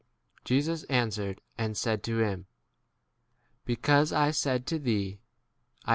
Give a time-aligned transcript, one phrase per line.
[0.37, 2.47] 50 Jesus answered and said to him,
[3.65, 5.89] Because I said to thee, I saw thee * T.